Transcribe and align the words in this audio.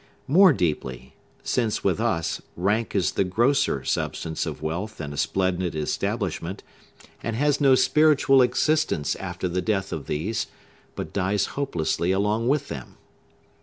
More 0.27 0.51
deeply; 0.51 1.13
since, 1.43 1.83
with 1.83 1.99
us, 2.01 2.41
rank 2.57 2.95
is 2.95 3.11
the 3.11 3.23
grosser 3.23 3.83
substance 3.85 4.47
of 4.47 4.59
wealth 4.63 4.99
and 4.99 5.13
a 5.13 5.15
splendid 5.15 5.75
establishment, 5.75 6.63
and 7.21 7.35
has 7.35 7.61
no 7.61 7.75
spiritual 7.75 8.41
existence 8.41 9.15
after 9.17 9.47
the 9.47 9.61
death 9.61 9.93
of 9.93 10.07
these, 10.07 10.47
but 10.95 11.13
dies 11.13 11.45
hopelessly 11.53 12.11
along 12.11 12.47
with 12.47 12.67
them. 12.67 12.97